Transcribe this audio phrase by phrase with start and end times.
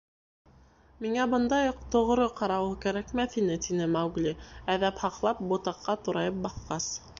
[1.05, 4.35] —Миңә бындай уҡ «тоғро» ҡарауыл кәрәкмәҫ ине,— тине Маугли,
[4.77, 6.93] әҙәп һаҡлап, ботаҡҡа турайып баҫҡас.